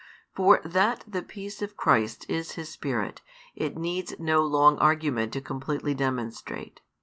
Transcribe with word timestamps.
For 0.33 0.61
that 0.65 1.03
the 1.07 1.21
peace 1.21 1.61
of 1.61 1.77
Christ 1.77 2.25
is 2.27 2.53
His 2.53 2.69
Spirit, 2.69 3.21
it 3.53 3.77
needs 3.77 4.15
no 4.17 4.41
long 4.43 4.79
argument 4.79 5.31
to 5.33 5.41
completely 5.41 5.93
demonstrate. 5.93 6.81